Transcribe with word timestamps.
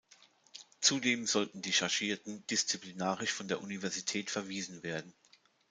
Zudem 0.79 1.27
sollten 1.27 1.61
die 1.61 1.73
Chargierten 1.73 2.43
disziplinarisch 2.47 3.31
von 3.31 3.47
der 3.47 3.61
Universität 3.61 4.31
verwiesen 4.31 4.81
werden. 4.81 5.13